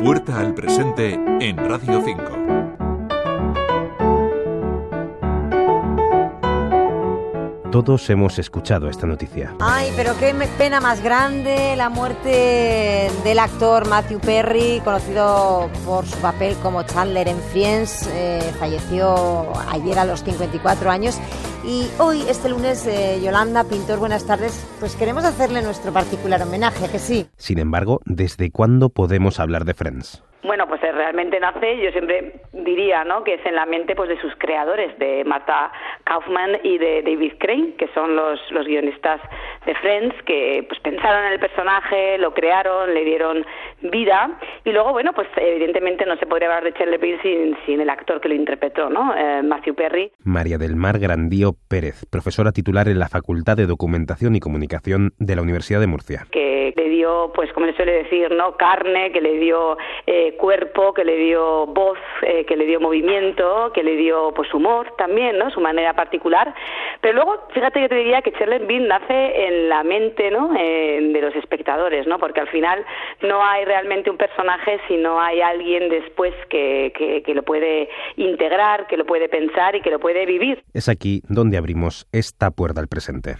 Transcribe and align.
Puerta 0.00 0.38
al 0.38 0.54
presente 0.54 1.18
en 1.40 1.56
Radio 1.56 2.00
5. 2.04 2.38
Todos 7.72 8.08
hemos 8.08 8.38
escuchado 8.38 8.88
esta 8.88 9.06
noticia. 9.08 9.56
Ay, 9.58 9.92
pero 9.96 10.16
qué 10.16 10.32
pena 10.56 10.80
más 10.80 11.02
grande 11.02 11.74
la 11.76 11.88
muerte 11.88 13.10
del 13.24 13.38
actor 13.40 13.88
Matthew 13.88 14.20
Perry, 14.20 14.80
conocido 14.84 15.68
por 15.84 16.06
su 16.06 16.16
papel 16.18 16.54
como 16.62 16.84
Chandler 16.84 17.26
en 17.26 17.38
Friends. 17.52 18.08
Eh, 18.12 18.54
falleció 18.58 19.52
ayer 19.68 19.98
a 19.98 20.04
los 20.04 20.22
54 20.22 20.90
años. 20.90 21.18
Y 21.64 21.88
hoy, 21.98 22.22
este 22.28 22.48
lunes, 22.48 22.86
eh, 22.86 23.20
Yolanda, 23.22 23.64
pintor, 23.64 23.98
buenas 23.98 24.24
tardes, 24.24 24.64
pues 24.80 24.94
queremos 24.94 25.24
hacerle 25.24 25.60
nuestro 25.62 25.92
particular 25.92 26.42
homenaje, 26.42 26.88
que 26.88 26.98
sí. 26.98 27.26
Sin 27.36 27.58
embargo, 27.58 28.00
¿desde 28.04 28.50
cuándo 28.50 28.88
podemos 28.90 29.40
hablar 29.40 29.64
de 29.64 29.74
Friends? 29.74 30.22
Bueno, 30.42 30.68
pues 30.68 30.82
eh, 30.84 30.92
realmente 30.92 31.40
nace, 31.40 31.78
yo 31.78 31.90
siempre 31.90 32.40
diría, 32.52 33.04
¿no? 33.04 33.24
Que 33.24 33.34
es 33.34 33.46
en 33.46 33.56
la 33.56 33.66
mente 33.66 33.96
pues 33.96 34.08
de 34.08 34.20
sus 34.20 34.34
creadores, 34.36 34.96
de 34.98 35.24
Martha 35.24 35.72
Kaufman 36.04 36.58
y 36.62 36.78
de 36.78 37.02
David 37.02 37.34
Crane, 37.38 37.74
que 37.74 37.88
son 37.88 38.14
los, 38.14 38.40
los 38.50 38.66
guionistas 38.66 39.20
de 39.66 39.74
Friends, 39.74 40.14
que 40.24 40.64
pues 40.68 40.80
pensaron 40.80 41.24
en 41.26 41.32
el 41.32 41.40
personaje, 41.40 42.18
lo 42.18 42.32
crearon, 42.34 42.94
le 42.94 43.04
dieron 43.04 43.44
vida 43.82 44.38
y 44.64 44.72
luego, 44.72 44.92
bueno, 44.92 45.12
pues 45.12 45.28
evidentemente 45.36 46.06
no 46.06 46.16
se 46.16 46.26
podría 46.26 46.48
hablar 46.48 46.64
de 46.64 46.72
Chandler 46.72 47.00
sin, 47.22 47.56
sin 47.66 47.80
el 47.80 47.90
actor 47.90 48.20
que 48.20 48.28
lo 48.28 48.34
interpretó, 48.34 48.88
¿no? 48.90 49.14
Eh, 49.16 49.42
Matthew 49.42 49.74
Perry. 49.74 50.12
María 50.24 50.58
del 50.58 50.76
Mar 50.76 50.98
Grandío 50.98 51.54
Pérez, 51.68 52.04
profesora 52.10 52.52
titular 52.52 52.88
en 52.88 52.98
la 52.98 53.08
Facultad 53.08 53.56
de 53.56 53.66
Documentación 53.66 54.36
y 54.36 54.40
Comunicación 54.40 55.12
de 55.18 55.36
la 55.36 55.42
Universidad 55.42 55.80
de 55.80 55.86
Murcia. 55.86 56.26
Que 56.30 56.47
pues 57.34 57.52
como 57.52 57.66
se 57.66 57.74
suele 57.74 57.92
decir, 58.04 58.30
¿no? 58.32 58.56
Carne, 58.56 59.12
que 59.12 59.20
le 59.20 59.38
dio 59.38 59.76
eh, 60.06 60.34
cuerpo, 60.36 60.92
que 60.94 61.04
le 61.04 61.16
dio 61.16 61.66
voz, 61.66 61.98
eh, 62.22 62.44
que 62.44 62.56
le 62.56 62.66
dio 62.66 62.80
movimiento, 62.80 63.72
que 63.72 63.82
le 63.82 63.96
dio 63.96 64.32
pues 64.34 64.52
humor 64.54 64.94
también, 64.96 65.38
¿no? 65.38 65.50
Su 65.50 65.60
manera 65.60 65.94
particular. 65.94 66.54
Pero 67.00 67.14
luego, 67.14 67.46
fíjate 67.52 67.80
que 67.80 67.88
te 67.88 67.94
diría 67.94 68.22
que 68.22 68.32
Charles 68.32 68.66
Bean 68.66 68.88
nace 68.88 69.46
en 69.46 69.68
la 69.68 69.82
mente, 69.82 70.30
¿no? 70.30 70.48
de 70.48 71.20
los 71.20 71.34
espectadores, 71.36 72.06
¿no? 72.06 72.18
Porque 72.18 72.40
al 72.40 72.48
final 72.48 72.84
no 73.22 73.42
hay 73.42 73.64
realmente 73.64 74.10
un 74.10 74.16
personaje, 74.16 74.80
sino 74.88 75.20
hay 75.20 75.40
alguien 75.40 75.88
después 75.88 76.34
que, 76.48 76.92
que, 76.96 77.22
que 77.22 77.34
lo 77.34 77.42
puede 77.42 77.88
integrar, 78.16 78.86
que 78.86 78.96
lo 78.96 79.06
puede 79.06 79.28
pensar 79.28 79.76
y 79.76 79.80
que 79.80 79.90
lo 79.90 79.98
puede 79.98 80.26
vivir. 80.26 80.62
Es 80.74 80.88
aquí 80.88 81.22
donde 81.28 81.56
abrimos 81.56 82.06
esta 82.12 82.50
puerta 82.50 82.80
al 82.80 82.88
presente. 82.88 83.36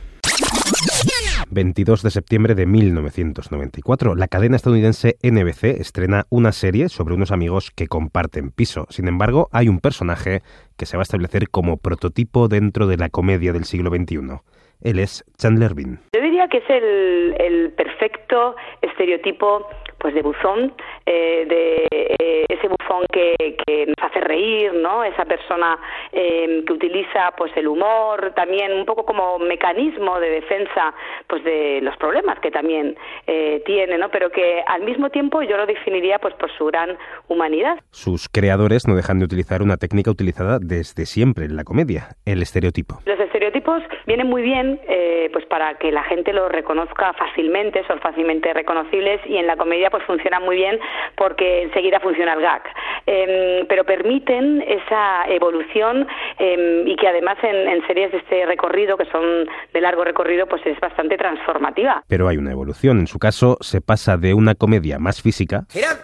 22 1.50 2.02
de 2.02 2.10
septiembre 2.10 2.54
de 2.54 2.66
1994, 2.66 4.14
la 4.14 4.28
cadena 4.28 4.56
estadounidense 4.56 5.16
NBC 5.22 5.80
estrena 5.80 6.24
una 6.30 6.52
serie 6.52 6.88
sobre 6.88 7.14
unos 7.14 7.32
amigos 7.32 7.70
que 7.70 7.86
comparten 7.86 8.50
piso. 8.50 8.86
Sin 8.90 9.08
embargo, 9.08 9.48
hay 9.52 9.68
un 9.68 9.80
personaje 9.80 10.42
que 10.76 10.86
se 10.86 10.96
va 10.96 11.02
a 11.02 11.08
establecer 11.08 11.48
como 11.48 11.76
prototipo 11.76 12.48
dentro 12.48 12.86
de 12.86 12.96
la 12.96 13.08
comedia 13.08 13.52
del 13.52 13.64
siglo 13.64 13.90
XXI. 13.90 14.40
Él 14.82 14.98
es 14.98 15.24
Chandler 15.38 15.74
Bing. 15.74 15.98
Yo 16.14 16.20
diría 16.20 16.48
que 16.48 16.58
es 16.58 16.70
el 16.70 17.72
perfecto 17.72 18.54
estereotipo 18.82 19.66
pues 19.98 20.14
de 20.14 20.22
buzón, 20.22 20.72
eh, 21.06 21.44
de 21.48 21.86
eh, 21.90 22.46
ese 22.48 22.68
buzón 22.68 23.06
que, 23.12 23.56
que, 23.66 23.86
nos 23.86 23.96
hace 24.00 24.20
reír, 24.20 24.72
¿no? 24.74 25.04
Esa 25.04 25.24
persona 25.24 25.78
eh, 26.12 26.62
que 26.66 26.72
utiliza 26.72 27.32
pues 27.36 27.52
el 27.56 27.68
humor 27.68 28.32
también 28.34 28.72
un 28.72 28.84
poco 28.84 29.04
como 29.04 29.38
mecanismo 29.38 30.20
de 30.20 30.30
defensa 30.30 30.94
pues 31.26 31.42
de 31.44 31.80
los 31.82 31.96
problemas 31.96 32.38
que 32.40 32.50
también 32.50 32.96
eh, 33.26 33.62
tiene, 33.66 33.98
¿no? 33.98 34.08
Pero 34.10 34.30
que 34.30 34.62
al 34.66 34.82
mismo 34.82 35.10
tiempo 35.10 35.42
yo 35.42 35.56
lo 35.56 35.66
definiría 35.66 36.18
pues 36.18 36.34
por 36.34 36.50
su 36.56 36.66
gran 36.66 36.96
humanidad. 37.28 37.78
Sus 37.90 38.28
creadores 38.28 38.86
no 38.86 38.94
dejan 38.94 39.18
de 39.18 39.24
utilizar 39.24 39.62
una 39.62 39.76
técnica 39.76 40.10
utilizada 40.10 40.58
desde 40.60 41.06
siempre 41.06 41.44
en 41.46 41.56
la 41.56 41.64
comedia, 41.64 42.16
el 42.24 42.42
estereotipo. 42.42 43.00
Los 43.04 43.18
estereotipos 43.48 43.82
vienen 44.06 44.28
muy 44.28 44.42
bien 44.42 44.80
eh, 44.88 45.30
pues 45.32 45.44
para 45.46 45.74
que 45.78 45.90
la 45.90 46.02
gente 46.04 46.32
los 46.32 46.50
reconozca 46.50 47.12
fácilmente, 47.14 47.84
son 47.86 47.98
fácilmente 48.00 48.52
reconocibles 48.52 49.20
y 49.26 49.36
en 49.36 49.46
la 49.46 49.56
comedia 49.56 49.90
pues 49.90 50.04
funciona 50.04 50.40
muy 50.40 50.56
bien 50.56 50.78
porque 51.16 51.62
enseguida 51.62 52.00
funciona 52.00 52.34
el 52.34 52.40
gag. 52.40 52.62
Eh, 53.06 53.64
pero 53.68 53.84
permiten 53.84 54.62
esa 54.66 55.24
evolución 55.28 56.06
eh, 56.38 56.82
y 56.86 56.96
que 56.96 57.08
además 57.08 57.38
en, 57.42 57.68
en, 57.68 57.86
series 57.86 58.12
de 58.12 58.18
este 58.18 58.44
recorrido, 58.44 58.96
que 58.96 59.06
son 59.06 59.48
de 59.72 59.80
largo 59.80 60.04
recorrido, 60.04 60.46
pues 60.46 60.64
es 60.66 60.78
bastante 60.78 61.16
transformativa. 61.16 62.02
Pero 62.06 62.28
hay 62.28 62.36
una 62.36 62.52
evolución. 62.52 62.98
En 62.98 63.06
su 63.06 63.18
caso, 63.18 63.56
se 63.60 63.80
pasa 63.80 64.16
de 64.18 64.34
una 64.34 64.54
comedia 64.54 64.98
más 64.98 65.22
física. 65.22 65.64
¡Girad! 65.70 65.96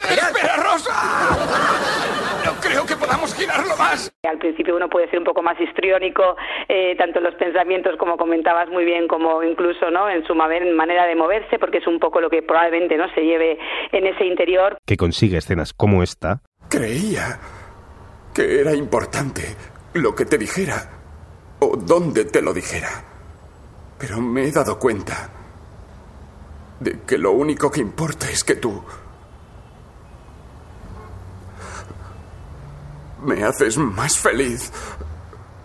¡Espera, 0.00 0.56
Rosa! 0.56 0.92
No 2.44 2.52
creo 2.60 2.84
que 2.84 2.94
podamos 3.08 3.34
girarlo 3.34 3.76
más. 3.76 4.12
Al 4.22 4.38
principio 4.38 4.76
uno 4.76 4.88
puede 4.88 5.08
ser 5.08 5.18
un 5.18 5.24
poco 5.24 5.42
más 5.42 5.58
histriónico, 5.60 6.36
eh, 6.68 6.94
tanto 6.96 7.18
en 7.18 7.24
los 7.24 7.34
pensamientos 7.36 7.96
como 7.96 8.16
comentabas 8.16 8.68
muy 8.68 8.84
bien, 8.84 9.08
como 9.08 9.42
incluso 9.42 9.90
no 9.90 10.08
en 10.10 10.26
su 10.26 10.34
manera 10.34 11.06
de 11.06 11.16
moverse, 11.16 11.58
porque 11.58 11.78
es 11.78 11.86
un 11.86 11.98
poco 11.98 12.20
lo 12.20 12.28
que 12.28 12.42
probablemente 12.42 12.96
no 12.96 13.12
se 13.14 13.22
lleve 13.22 13.58
en 13.92 14.06
ese 14.06 14.24
interior. 14.24 14.76
Que 14.86 14.96
consigue 14.96 15.38
escenas 15.38 15.72
como 15.72 16.02
esta. 16.02 16.40
Creía 16.68 17.38
que 18.34 18.60
era 18.60 18.74
importante 18.74 19.42
lo 19.94 20.14
que 20.14 20.26
te 20.26 20.36
dijera 20.36 20.76
o 21.60 21.76
dónde 21.76 22.26
te 22.26 22.42
lo 22.42 22.52
dijera. 22.52 22.88
Pero 23.98 24.20
me 24.20 24.44
he 24.44 24.52
dado 24.52 24.78
cuenta 24.78 25.30
de 26.78 27.00
que 27.06 27.18
lo 27.18 27.32
único 27.32 27.70
que 27.70 27.80
importa 27.80 28.30
es 28.30 28.44
que 28.44 28.56
tú 28.56 28.84
me 33.22 33.42
haces 33.44 33.78
más 33.78 34.18
feliz 34.18 34.72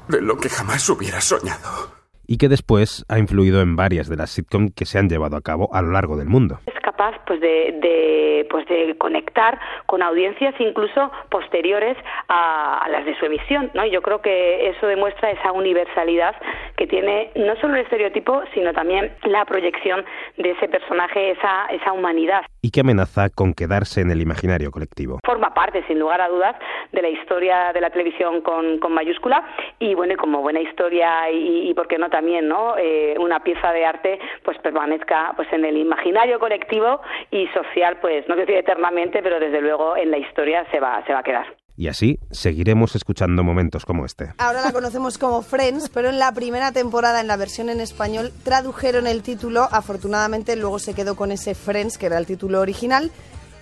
de 0.08 0.22
lo 0.22 0.38
que 0.38 0.50
jamás 0.50 0.88
hubiera 0.90 1.22
soñado. 1.22 1.94
Y 2.26 2.38
que 2.38 2.48
después 2.48 3.06
ha 3.10 3.20
influido 3.20 3.62
en 3.62 3.76
varias 3.76 4.08
de 4.08 4.16
las 4.16 4.32
sitcom 4.32 4.70
que 4.70 4.86
se 4.86 4.98
han 4.98 5.10
llevado 5.10 5.36
a 5.36 5.42
cabo 5.42 5.70
a 5.74 5.82
lo 5.82 5.92
largo 5.92 6.16
del 6.16 6.30
mundo. 6.30 6.60
Es 6.66 6.80
capaz 6.82 7.16
pues 7.28 7.42
de, 7.42 7.78
de 7.82 8.48
pues 8.50 8.66
de 8.68 8.98
conectar 8.98 9.60
con 9.88 10.02
audiencias 10.02 10.56
incluso 10.60 11.12
posteriores 11.30 11.98
a, 12.30 12.80
a, 12.86 12.90
las 12.90 13.06
de 13.06 13.18
su 13.20 13.26
emisión, 13.26 13.72
¿no? 13.74 13.86
Y 13.86 13.92
yo 13.92 14.02
creo 14.02 14.22
que 14.22 14.70
eso 14.70 14.88
demuestra 14.88 15.32
esa 15.32 15.52
universalidad 15.52 16.36
que 16.84 16.88
tiene 16.88 17.32
no 17.36 17.56
solo 17.62 17.76
el 17.76 17.84
estereotipo, 17.84 18.44
sino 18.54 18.74
también 18.74 19.14
la 19.24 19.46
proyección 19.46 20.04
de 20.38 20.52
ese 20.52 20.68
personaje, 20.68 21.32
esa, 21.32 21.68
esa 21.68 21.94
humanidad. 21.94 22.42
Y 22.62 22.72
que 22.72 22.82
amenaza 22.82 23.30
con 23.30 23.54
quedarse 23.54 24.02
en 24.02 24.12
el 24.12 24.22
imaginario 24.22 24.70
colectivo. 24.70 25.20
Forma 25.26 25.54
parte, 25.54 25.84
sin 25.88 26.00
lugar 26.00 26.20
a 26.20 26.28
dudas, 26.28 26.58
de 26.92 27.02
la 27.02 27.08
historia 27.08 27.72
de 27.74 27.80
la 27.80 27.90
televisión 27.90 28.42
con, 28.42 28.80
con 28.80 28.92
mayúscula 28.94 29.44
y 29.80 29.96
bueno, 29.96 30.14
y 30.14 30.18
como 30.18 30.42
buena 30.42 30.60
historia 30.60 31.32
y, 31.32 31.70
y 31.70 31.74
por 31.74 31.88
qué 31.88 31.98
no 31.98 32.10
también, 32.10 32.50
¿no? 32.50 32.76
Eh, 32.78 33.16
una 33.18 33.40
pieza 33.40 33.72
de 33.72 33.86
arte 33.86 34.20
pues 34.44 34.58
permanezca 34.58 35.32
pues 35.38 35.48
en 35.54 35.64
el 35.64 35.78
imaginario 35.78 36.38
colectivo 36.38 37.00
y 37.32 37.48
social, 37.48 37.98
pues 38.02 38.28
no 38.28 38.36
sé 38.36 38.46
si 38.46 38.54
eternamente, 38.54 39.24
pero 39.24 39.40
desde 39.40 39.62
luego 39.62 39.96
en 39.96 40.12
la 40.12 40.18
historia 40.18 40.66
se 40.70 40.82
va, 40.82 41.02
se 41.06 41.14
va 41.14 41.20
a 41.20 41.24
quedar. 41.24 41.63
Y 41.76 41.88
así 41.88 42.20
seguiremos 42.32 42.96
escuchando 42.96 43.44
momentos 43.44 43.86
como 43.86 44.06
este. 44.06 44.34
Ahora 44.38 44.62
la 44.62 44.72
conocemos 44.72 45.18
como 45.18 45.42
Friends, 45.42 45.90
pero 45.90 46.10
en 46.10 46.20
la 46.20 46.32
primera 46.32 46.72
temporada, 46.72 47.20
en 47.20 47.28
la 47.28 47.36
versión 47.36 47.70
en 47.70 47.80
español, 47.80 48.32
tradujeron 48.44 49.08
el 49.08 49.24
título. 49.24 49.68
Afortunadamente 49.72 50.56
luego 50.56 50.78
se 50.78 50.94
quedó 50.94 51.16
con 51.16 51.32
ese 51.32 51.56
Friends, 51.56 51.98
que 51.98 52.06
era 52.06 52.18
el 52.18 52.26
título 52.26 52.62
original. 52.62 53.12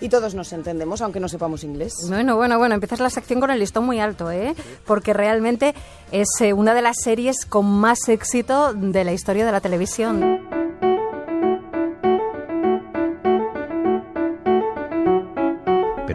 Y 0.00 0.08
todos 0.08 0.34
nos 0.34 0.52
entendemos, 0.52 1.00
aunque 1.00 1.20
no 1.20 1.28
sepamos 1.28 1.62
inglés. 1.62 1.94
Bueno, 2.08 2.34
bueno, 2.36 2.58
bueno, 2.58 2.74
empiezas 2.74 2.98
la 2.98 3.08
sección 3.08 3.38
con 3.38 3.52
el 3.52 3.60
listón 3.60 3.84
muy 3.84 4.00
alto, 4.00 4.32
¿eh? 4.32 4.54
Porque 4.84 5.12
realmente 5.12 5.74
es 6.10 6.28
eh, 6.40 6.52
una 6.52 6.74
de 6.74 6.82
las 6.82 6.96
series 7.02 7.46
con 7.46 7.66
más 7.66 8.08
éxito 8.08 8.74
de 8.74 9.04
la 9.04 9.12
historia 9.12 9.46
de 9.46 9.52
la 9.52 9.60
televisión. 9.60 10.51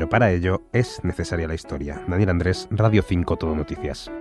Para 0.08 0.32
ello 0.32 0.62
es 0.74 1.04
necesaria 1.04 1.48
la 1.48 1.56
historia. 1.56 2.04
Daniel 2.08 2.30
Andrés, 2.30 2.68
Radio 2.72 3.02
5 3.02 3.36
Todo 3.38 3.56
Noticias. 3.56 4.12